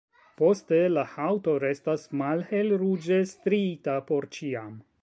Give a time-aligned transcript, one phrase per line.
[0.41, 4.79] Poste la haŭto restas malhelruĝe striita por ĉiam.